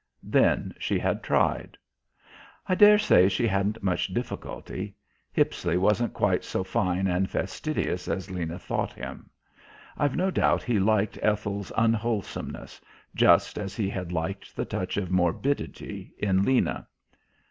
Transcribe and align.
Then 0.23 0.73
she 0.79 0.97
had 0.97 1.21
tried. 1.21 1.77
I 2.65 2.73
daresay 2.73 3.29
she 3.29 3.45
hadn't 3.45 3.83
much 3.83 4.07
difficulty. 4.07 4.95
Hippisley 5.31 5.77
wasn't 5.77 6.15
quite 6.15 6.43
so 6.43 6.63
fine 6.63 7.05
and 7.05 7.29
fastidious 7.29 8.07
as 8.07 8.31
Lena 8.31 8.57
thought 8.57 8.93
him. 8.93 9.29
I've 9.95 10.15
no 10.15 10.31
doubt 10.31 10.63
he 10.63 10.79
liked 10.79 11.19
Ethel's 11.21 11.71
unwholesomeness, 11.77 12.81
just 13.13 13.59
as 13.59 13.75
he 13.75 13.89
had 13.91 14.11
liked 14.11 14.55
the 14.55 14.65
touch 14.65 14.97
of 14.97 15.11
morbidity 15.11 16.15
in 16.17 16.41
Lena. 16.41 16.87